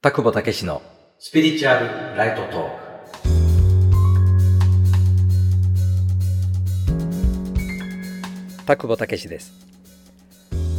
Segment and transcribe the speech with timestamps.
[0.00, 0.80] 田久保武史の
[1.18, 2.70] スピリチュアルライトトー
[8.60, 8.64] ク。
[8.64, 9.52] 田久保武史です。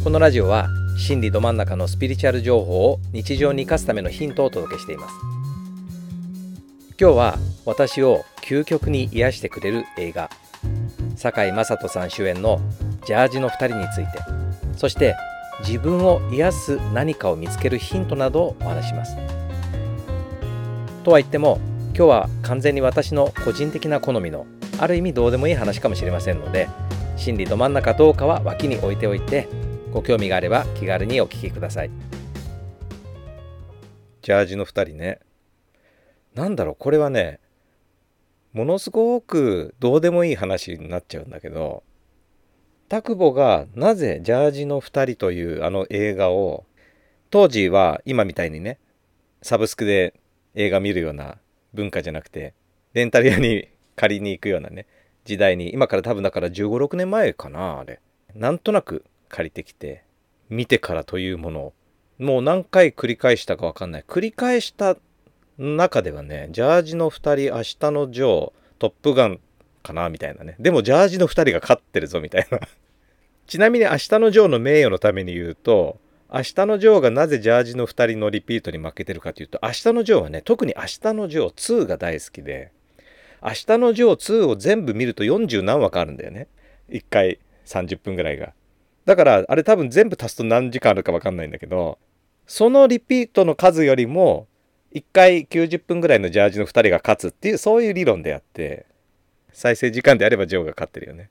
[0.02, 5.14] このラジオは心理ど真ん中のスピリチュアル情報を日常に生かすためのヒントをお届けしています。
[6.98, 10.30] 今日は私を究極に癒してくれる映画
[11.16, 12.58] 堺雅人さん主演の
[13.06, 14.18] ジャージの2人について
[14.78, 15.14] そして
[15.60, 19.16] 自分を癒す何かを見つけるヒントなどをお話します。
[21.04, 21.58] とは言っても
[21.96, 24.46] 今日は完全に私の個人的な好みの
[24.78, 26.68] ある意味どうでもいい話かもしれませんので
[27.16, 29.48] 心理ど真ん中どうかは脇に置いておいて
[29.92, 31.90] ご興味があれば気軽にお聞きください。
[34.22, 35.20] ジャージの2人ね。
[36.34, 37.40] なんだろうこれはね
[38.52, 41.82] ものすごくどうでもいい話になっちゃうんだけど
[42.90, 46.64] 田久保がなぜジャージの2人というあの映画を
[47.30, 48.80] 当時は今みたいにね
[49.42, 50.20] サブスクで
[50.56, 51.38] 映画見るような
[51.72, 52.52] 文化じゃなくて
[52.92, 54.88] レンタル屋に借りに行くようなね
[55.24, 58.00] 時代に今から多分だから1 5 6年前かなあれ。
[58.34, 60.02] なんとなく借りてきて
[60.48, 61.74] 見てからというものを
[62.18, 64.04] もう何回繰り返したか分かんない。
[64.08, 64.96] 繰り返した
[65.58, 69.38] 中ではねジャージの2人明日のジョートップガン
[69.82, 70.56] かなみたいなね。
[70.58, 72.60] でもジャージの2人が勝ってるぞみたいな。
[73.46, 75.98] ちなみに明日のジョーの名誉のために言うと
[76.32, 82.70] 明日のジョーがなぜジャージの2人のリピートに負けてるかというと明日のジョーはね特に明日のジョー2が大好きで
[83.42, 86.46] 明日のジョー2を全部見ると40何話かあるんだよね。
[86.90, 88.52] 1回30分ぐらいが。
[89.06, 91.98] だからあれ多分全部足すと何時間あるか分かんないんだけど
[92.46, 94.46] そのリピートの数よりも
[94.94, 98.86] 1回90分ぐらいのジャージの2人が勝つっていうそういう理論であって
[99.52, 101.30] 再生時間であればジョーが勝ってるよね。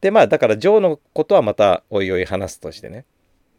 [0.00, 3.06] でまあだからジョーのことはまたおいおい話すとしてね。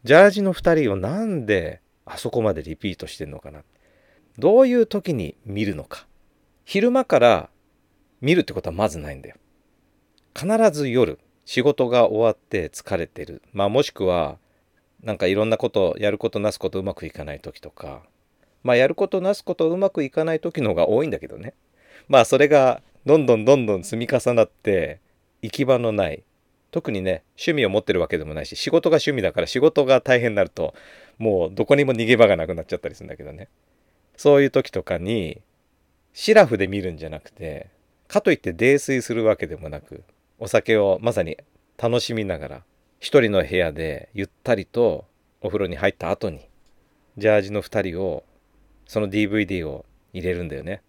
[0.04, 3.64] ジャージの2人をなんであそこまでリピートしてんのかな。
[4.38, 6.08] どういう時に見るのか。
[6.64, 7.50] 昼間から
[8.22, 9.36] 見るってことはまずないんだよ。
[10.38, 13.42] 必ず夜仕事が終わって疲れてる。
[13.54, 14.38] まあもしくは
[15.02, 18.04] なんかいろんなことやることなすことうまくいかない時とか。
[18.64, 21.54] まあやることなすことうまくいかない時の方が多いんだけどね。
[22.08, 25.00] まあそれがどんどんどんどん積み重なって
[25.42, 26.24] 行き場のない。
[26.72, 30.74] 特にね趣味を持ってるわけでもないし仕事が趣味だから仕事が大変になると
[31.18, 33.48] もうどこにも逃げ場がなくなっちゃったりするんだけどね。
[34.18, 35.42] そういう時とかに
[36.12, 37.70] シラフで見るんじゃなくて
[38.10, 40.04] かといって泥酔するわけでもなく
[40.38, 41.38] お酒をまさに
[41.78, 42.64] 楽しみながら
[43.00, 45.06] 一人の部屋でゆったりと
[45.42, 46.50] お風呂に入った後に
[47.18, 48.26] ジャージの2人を
[48.86, 50.82] その DVD を入れるんだよね。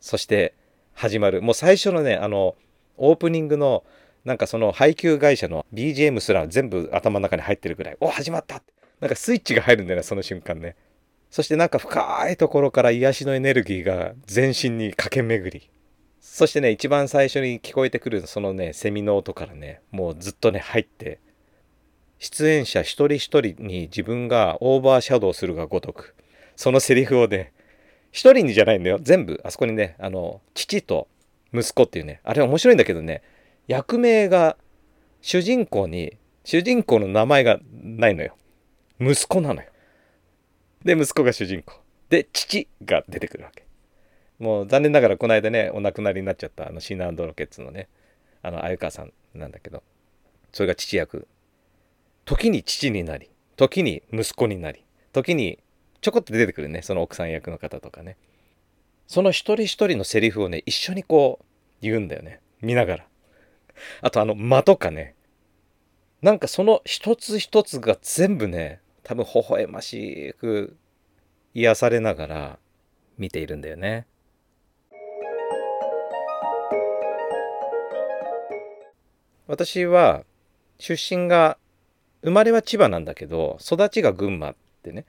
[0.00, 0.54] そして
[0.94, 1.42] 始まる。
[1.42, 2.54] もう最初のねあの
[2.96, 3.84] オープニングの
[4.24, 8.72] なんかその配給会社の BGM すら全部頭の中に入ってるぐらいお始まったって。
[9.00, 10.76] なんかスイッチが入るんだよねその瞬間ね。
[11.30, 15.70] そしてなんか深いところから癒しのエネルギーが全身に駆け巡り。
[16.20, 21.18] そしてね一番最初に聞こえてくるそのねセミの音からねもうずっとね入って
[22.20, 26.14] 出演者一人一人に自分がオーバーシャドウするがごとく
[26.54, 27.52] そのセリフをね
[28.12, 28.98] 一人にじゃないんだよ。
[29.00, 29.40] 全部。
[29.42, 31.08] あそこにねあの父と
[31.52, 32.20] 息子っていうね。
[32.22, 33.22] あれ面白いんだけどね。
[33.66, 34.56] 役名が
[35.22, 38.36] 主人公に主人公の名前がないのよ。
[39.00, 39.68] 息子なのよ。
[40.84, 41.74] で息子が主人公。
[42.10, 43.64] で父が出てくるわけ。
[44.38, 47.88] もう残念ながらこの間ねお亡くなりになっちゃったあのシーナードロケッツのね
[48.42, 49.82] あの鮎川さんなんだけど
[50.52, 51.26] それが父役。
[52.24, 55.58] 時に父になり時に息子になり時に
[56.02, 58.16] ちょこっと出てくるねその奥さん役の方とかね。
[59.06, 61.44] その一人一人のセリフをね一緒にこう
[61.80, 62.40] 言うんだよね。
[62.60, 63.06] 見ながら。
[64.00, 65.14] あとあの間とかね。
[66.20, 70.76] なんかその一つ一つが全部ね多分微笑ましく
[71.54, 72.58] 癒されながら
[73.16, 74.06] 見ているんだよね。
[79.46, 80.24] 私は
[80.78, 81.58] 出身が
[82.24, 85.04] 生まれは千葉なんだけど育ちが群馬ってね。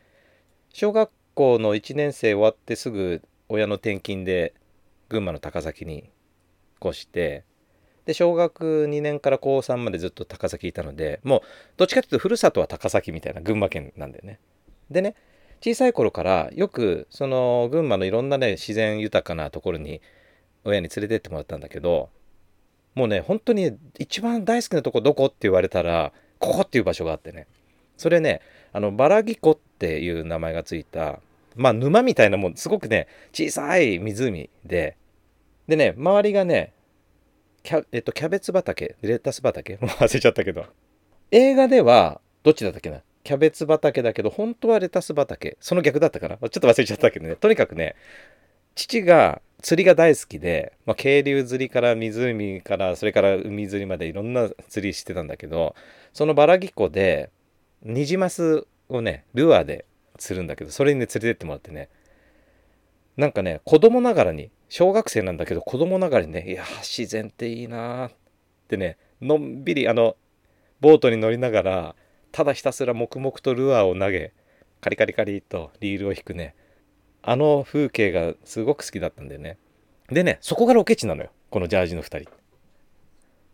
[0.75, 4.55] 小学校の1年生終わってすぐ親の転勤で
[5.07, 6.09] 群馬の高崎に
[6.83, 7.43] 越して
[8.05, 11.41] で小学2年から高3までずっと高崎いたのでもう
[11.77, 14.39] どっちかっていうとふるさとは高崎みたいな群馬県なんだよね。
[14.89, 15.15] でね
[15.61, 20.01] 小さい頃からよくその群馬のいろんなね自然豊かなところに
[20.65, 22.09] 親に連れてってもらったんだけど
[22.95, 27.45] もうね本当に一番大好きなとこどこって言われたらここっていう場所があってね
[27.95, 28.41] それね
[28.73, 31.19] あのバラギ湖っていう名前がついた。
[31.55, 34.95] まあ沼みたいなもんすごくね小さい湖で。
[35.67, 36.73] でね周りがね
[37.63, 39.73] キャ,、えっと、キャベツ畑レタス畑？
[39.73, 40.65] も う忘れちゃったけど。
[41.31, 43.01] 映画ではどっちだったっけな？
[43.23, 45.57] キャベツ畑だけど本当はレタス畑。
[45.59, 46.37] その逆だったかな？
[46.37, 47.35] ちょっと忘れちゃったけどね。
[47.35, 47.95] とにかくね
[48.75, 55.73] 父が釣りが大好きで、まあ、渓流釣りから湖からそれから海釣りまでいろんな釣りしてたんだけど
[56.11, 57.29] そのバラギ湖で
[57.83, 59.85] ニジマスをねルアーで
[60.17, 61.89] 釣るんだけどそれにね連れてってもらってね。
[63.17, 68.11] なんかね子供ながらに小学生なんだけど子供ながらにねいや自然っていいなっ
[68.67, 70.15] てねのんびりあの
[70.81, 71.95] ボートに乗りながら
[72.31, 74.33] ただひたすら黙々とルアーを投げ
[74.81, 76.55] カリカリカリとリールを引くね
[77.21, 79.57] あの風景がすごく好きだったんだよね。
[80.09, 82.31] でねそこがロケ地なのよこのジャージの2人。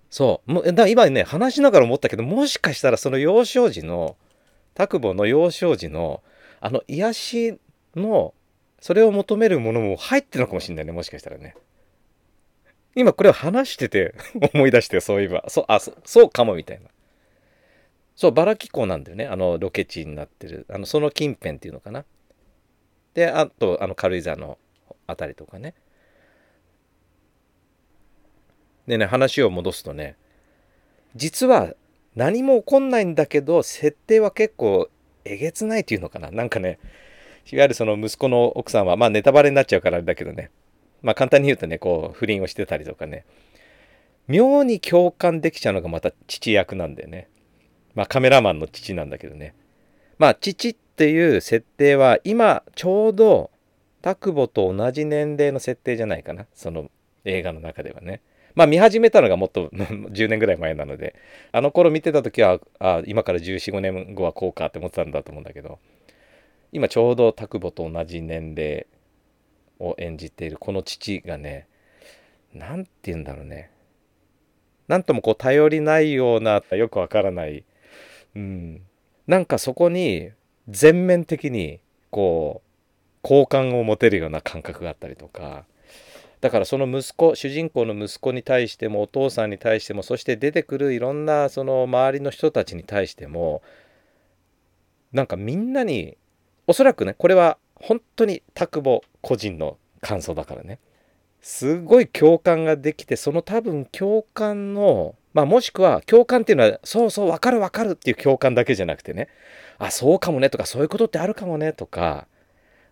[0.09, 4.15] そうもだ今ね話しながら思ったけどもしかしたらその幼少時の
[4.73, 6.21] 拓保の幼少時の
[6.61, 7.59] あの癒し
[7.95, 8.33] の
[8.79, 11.55] それを求めるものも入ってるのかもしれないねもしかしたらね。
[12.95, 14.15] 今これを話してて
[14.53, 15.45] 思い出してそういえば。
[15.47, 16.89] そあそうかもみたいな。
[18.15, 19.25] そうバラ気候なんだよね。
[19.27, 20.65] あのロケ地になってる。
[20.69, 22.05] あのその近辺っていうのかな。
[23.13, 24.57] であとあの軽井沢の
[25.07, 25.75] 辺りとかね。
[28.87, 30.17] でね話を戻すとね
[31.15, 31.75] 実は
[32.15, 34.89] 何も起こんないんだけど設定は結構
[35.25, 36.31] えげつないっていうのかな。
[36.31, 36.79] なんかね
[37.51, 40.51] いわゆるその息子の奥さんはまあネタバレになっちゃうからあれだけどね。
[41.01, 43.25] まあ簡単に言うとねこう不倫をしてたりとかね。
[44.27, 47.27] 妙に共感できちゃうのがまた父役なんだよね。
[47.95, 49.55] まあカメラマンの父なんだけどね。
[50.17, 53.49] まあ父っていう設定は今ちょうど
[54.01, 56.45] タクボと同じ年齢の設定じゃないかな。
[56.53, 56.91] その
[57.25, 58.21] 映画の中ではね。
[58.55, 61.15] まあ見始めたのがもっと 10年ぐらい前なので
[61.51, 65.79] あの頃見てた時はあ今から1415年後はこうかって思ってたんだと思うんだけど
[66.71, 68.85] 今ちょうど拓保と同じ年齢
[69.79, 71.67] を演じているこの父がね
[72.53, 73.71] 何て言うんだろうね。
[74.87, 77.63] 何ともこう頼りないようなよくわからない。
[78.35, 78.81] うん。
[79.27, 80.31] なんかそこに
[80.67, 81.79] 全面的に
[82.09, 82.69] こう
[83.21, 85.65] 好感を持てるような感覚があったりとか
[86.41, 93.61] だからその息子主人公の息子に対してもお父さんに対してもそして出てくるいろんなその周りの人たちに対しても
[95.11, 96.17] なんかみんなに
[96.67, 100.79] おそらくねこれは本当に拓保個人の感想だからね。
[101.41, 109.29] すごい共感ができてその多分共感のまあもしくは共感っていうのはそうそう分かる分かるっていう共感だけじゃなくてね。
[109.77, 112.27] あそうかもねとかそういうことってあるかもねとか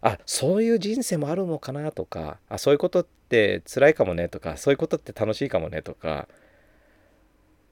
[0.01, 6.27] あそういう人生もあるのかなとかあそういうことって辛いかもねとかそういうことって楽しいかもねとか。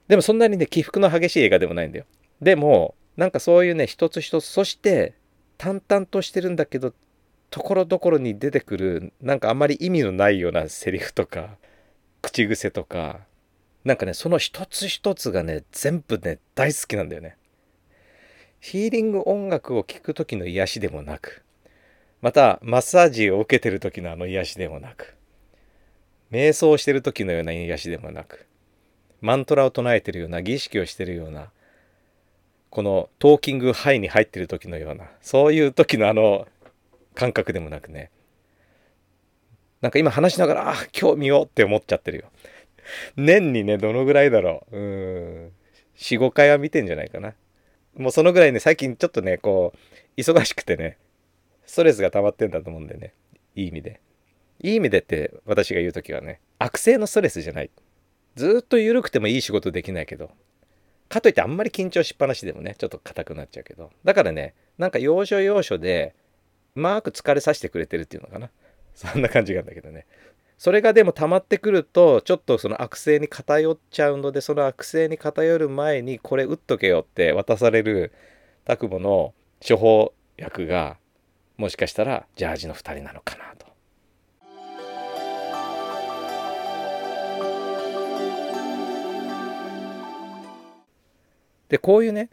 [0.08, 2.04] でもそんなにね起伏の激しい映画でもないんだよ。
[2.40, 5.14] でもなんかそういうね一つ一つそして
[5.58, 6.92] 淡々としてるんだけど
[7.50, 11.56] ところどころに出てくるなんかあんまり意味のないようなセリフとか
[12.22, 13.20] 口癖とか
[13.84, 17.36] なんかねその一つ一つがね全部ね大好きなんだよね。
[18.60, 21.44] ヒーリング音楽を聴く時の癒しでもなく
[22.26, 25.14] またマッサージを受けてる時のあの癒しでもなく
[26.32, 28.48] 瞑想してる時のような癒しでもなく
[29.20, 31.52] マントラを唱えてるような儀式をしてるような
[32.68, 36.48] このトーキングハイに入ってる時のようなそういう時のあの
[37.14, 38.10] 感覚でもなくね。
[39.80, 42.24] なんか今話しながらあ今日見ようって思っちゃってるよ。
[43.14, 44.76] 年にねどのぐらいだろう。
[44.76, 45.52] うん。
[45.96, 47.34] 45回は見てんじゃないかな。
[47.96, 50.98] もうそのぐらいね最近ちょっとねこう忙しくてね。
[51.66, 53.12] ストレスが溜まってんだと思うんでね。
[53.54, 54.00] いい意味で。
[54.62, 57.70] いい意味でって私が言う時はね悪性のストレスじゃない。
[58.36, 60.30] ずっと緩くてもいい仕事できないけど
[61.08, 63.90] かといってあんまり緊張しっぱなしでもねちょっと硬くなっちゃうけど。
[64.04, 66.14] だからねなんか要所要所で
[66.74, 68.50] うまく疲れさせてくれてるっていうのかな。
[68.94, 70.06] そんな感じなんだけどね。
[70.58, 78.12] それがでも溜まってくるとちょっとその悪性に偏っちゃうのでその悪性に偏る前にこれ打っとけよって渡される
[78.64, 79.34] 拓保の
[79.66, 80.96] 処方薬が
[81.56, 83.66] もしかしたらジャージの2人なのかなと。
[91.68, 92.30] でこういうね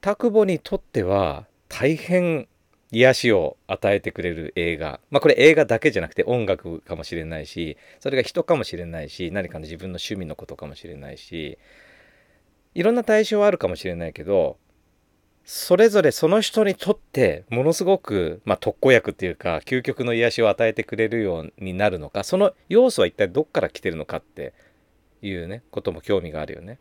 [0.00, 2.48] 拓保にとっては大変
[2.90, 11.58] 癒しを与えてくれる映画まあこれ映画だけじゃなくて音楽かもしれないしそれが人かもしれないし何かの自分の趣味のことかもしれないし
[12.74, 14.56] いろんな対象はあるかもしれないけど
[15.52, 24.54] それぞれその人にとってものすごく、まあ、特効薬っていうか究極の癒しを与えてくれるようになるのかその要素は一体どっから来てるのかって
[25.22, 26.78] いうねことも興味があるよね。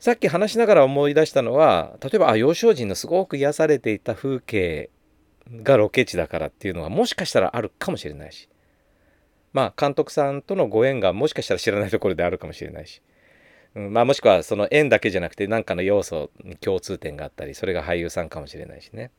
[0.00, 4.88] さっき話しながら思い出したのは例えばあ幼少時のすごく癒されていた風景
[5.62, 8.48] がロケ地だからっていうのはもしかしたらあるかもしれないし
[9.52, 13.02] まあ監督さんとのご縁がもしかしたら知らないところであるかもしれないし
[13.76, 19.10] まあ、もしくはその縁だけじゃなくて何かの要素に共通点があったりそれが俳優さんかもしれないしね。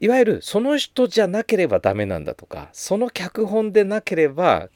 [0.00, 4.68] いわゆるその人じゃなければダメなんだとかその脚本でなければ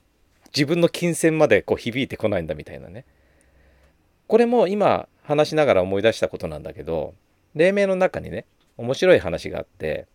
[0.55, 3.07] 自分の金銭までこう響いてこないんだみたいなね。
[4.27, 7.15] これも今話しながら思い出したことなんだけど
[7.55, 8.45] 黎明の中にね
[8.77, 10.07] 面白い話があって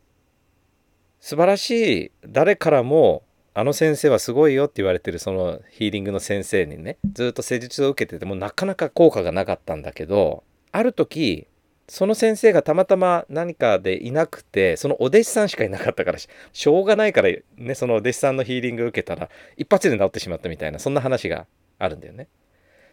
[1.19, 3.23] 素晴らしい誰からも
[3.57, 10.43] あの先生はすごいよって言われてるそのヒーリングの先生にねずっと施術を受けててもなかなか効果がなかったんだけど
[10.73, 11.47] ある時
[11.87, 21.45] その先生がたまたま何かでいなくてそのお弟子さんしかいなかったからしょうがないからねそのお弟子さんのヒーリングを受けたら一発で治ってしまったみたいなそんな話が
[21.79, 22.27] あるんだよね。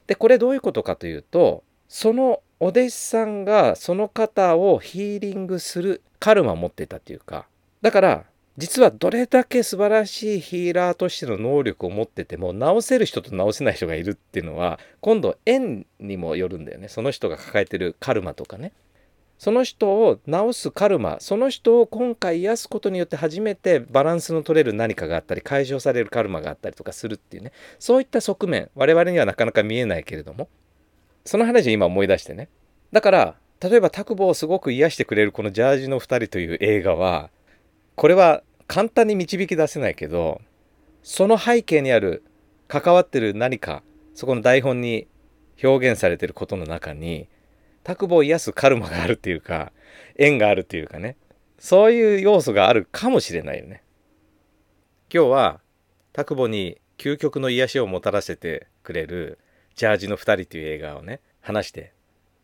[0.07, 7.47] でこれどういうことかというとそのお弟子さんがその方をヒーリングするカルマを持っていたっていうか
[7.81, 8.25] だから
[8.59, 16.89] 実はどれだけ素晴らしいヒーラーとしての能力を持ってても治せる人と治せない人がいるっていうのは今度縁にもよるんだよね。
[16.89, 18.73] その人が抱えてるカルマとかね。
[19.39, 27.53] その人を治すカルマその人を今回癒すことによって初めてバランスの取れる何かがあったり解消されるカルマがあったりとかするっていうね。
[27.79, 30.49] そういった側面我々にはなかなか見えないけれども
[31.25, 32.51] その話を今思い出してね。
[32.93, 37.31] だから例えばタクボをすごく癒してくれるこの「ジャージの2人」という映画は
[38.03, 40.41] これは簡単に導き出せないけど
[41.05, 42.25] その背景にある
[42.67, 45.07] 関わってる何かそこの台本に
[45.63, 47.29] 表現されてることの中に
[47.85, 49.71] 拓保を癒すカルマがあるっていうか
[50.17, 51.17] 縁があるっていうかね
[51.61, 53.85] そういう要素があるかもしれないよね。
[55.15, 55.61] 今日は
[56.13, 59.39] 拓保に究極の癒しをもたらせてくれる
[59.77, 61.93] 「ジャージの2人」という映画をね話して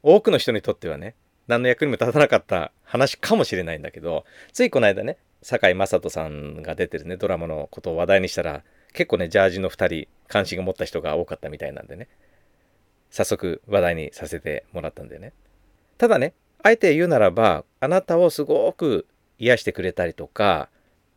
[0.04, 1.16] 多くの人にとってはね
[1.48, 12.09] 何の役にも立たなかった話かもしれないんだけどついこの間ね堺雅人さんが出てるねドラマのことを話題にしたら結構ねジャージの2人関心が持った人が多かったみたいなんでね。
[13.11, 15.33] 早速話題にさせてもらったんだよね。
[15.97, 19.07] ただねあえて言うならばあなたをすごく
[19.38, 20.68] 癒してくれたりとか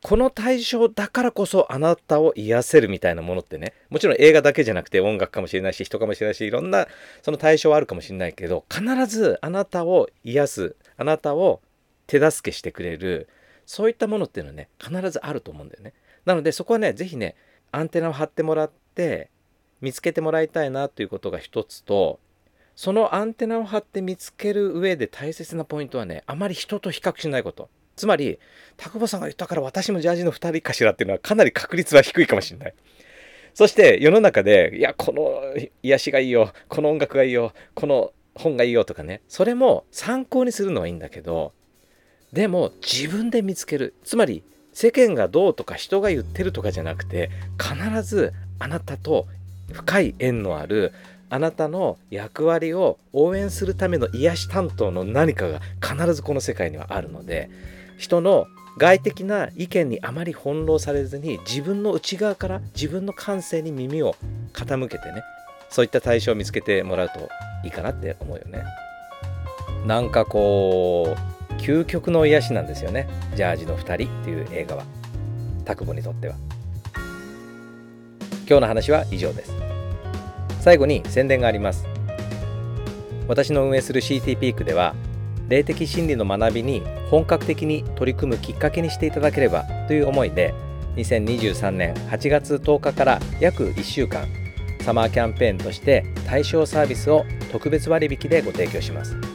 [0.04, 6.88] この対象だからこそあなたを癒せるみたいなものってねもちろん映画だけじゃなくて音楽かもしれないし人かもしれないしいろんな
[7.22, 11.62] その対象はあるかもしれないけど必ずあなたを癒すあなたを
[12.08, 13.28] 手助けしてくれる
[13.66, 15.94] そういったものっていうのはね必ずあると思うんだよね
[16.26, 17.36] なのでそこはね是非ね
[17.72, 19.30] アンテナを張ってもらって
[19.82, 22.20] 見つけてもらいたいなということが一つと
[22.76, 28.40] そのアンテナを張って見つける上で大切なポイントはねあまり人と比較しないことつまり
[28.78, 32.74] 田久保さんが言ったから私もジャージの2人かしらっていうのはかなり確率は低いかもしれない。
[33.54, 35.42] そして世の中でいやこの
[35.84, 41.54] 癒しがいいよこの音楽がいいよこの本がいいよとかねそれも参考にするのはいいんだけど
[42.34, 43.94] でも自分で見つける。
[44.04, 49.28] つまり世間がどうとか人が言ってるとかじゃなくて必ずあなたと
[49.72, 50.94] 深い縁のある
[51.30, 57.50] あなたの役割を応援するための癒し担当の何かが必ずこの世界にはあるので
[57.98, 58.48] 人の
[58.78, 64.16] 外的な意見にあまり翻弄されずに自分の内側から自分の感性に耳を
[64.54, 65.24] 傾けてね
[65.70, 67.30] そういった対象を見つけてもらうと
[67.64, 68.64] いいかなって思うよね。
[69.86, 73.08] なんかこう究極の癒しなんですよね。
[73.36, 74.84] ジャージの2人っていう映画は。
[75.64, 76.36] タクボにとっては。
[78.48, 79.54] 今日の話は以上です。
[80.60, 81.92] 最後に宣伝があります。
[83.28, 84.94] 私の運営する CT ピークでは
[85.48, 90.54] 霊的真理の学びに本格的に取り組むきっかけにしていただければという思いで
[90.98, 94.28] 2023年8月10日から約1週間
[94.82, 99.31] サマーキャンペーンとして対象サービスを特別割引でご提供します。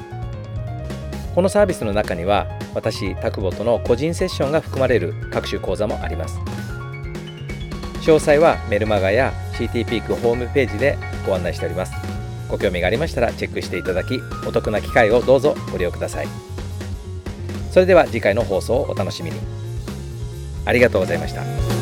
[1.37, 6.39] このサービスの中には私タクボとの個人セッションが含まれる各種講座もあります。
[8.01, 11.93] 詳細はメルマガや CT ピークホームページでご案内しております。
[12.49, 16.29] ご興味がありましたらチェックしていただきお得な機会をどうぞご利用ください。
[17.71, 19.37] それでは次回の放送をお楽しみに。
[20.65, 21.76] ありがとうございました。